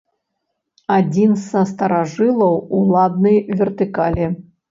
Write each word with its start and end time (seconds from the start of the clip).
Адзін 0.99 1.35
са 1.49 1.61
старажылаў 1.73 2.57
уладнай 2.79 3.37
вертыкалі. 3.63 4.25